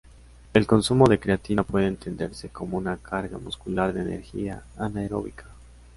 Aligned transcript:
El 0.55 0.65
consumo 0.65 1.05
de 1.07 1.19
creatina 1.19 1.61
puede 1.61 1.85
entenderse 1.85 2.49
como 2.49 2.75
una 2.75 2.97
"carga 2.97 3.37
muscular 3.37 3.93
de 3.93 4.01
energía 4.01 4.63
anaeróbica". 4.75 5.45